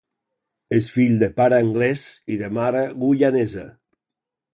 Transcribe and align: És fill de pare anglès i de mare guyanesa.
És 0.77 0.85
fill 0.93 1.19
de 1.23 1.29
pare 1.41 1.59
anglès 1.65 2.05
i 2.37 2.39
de 2.39 2.49
mare 2.59 2.81
guyanesa. 3.05 3.67